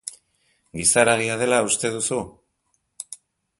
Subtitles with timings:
[0.77, 2.19] Giza haragia dela uste duzu?